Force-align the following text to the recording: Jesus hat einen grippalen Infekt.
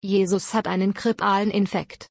Jesus 0.00 0.54
hat 0.54 0.68
einen 0.68 0.94
grippalen 0.94 1.50
Infekt. 1.50 2.06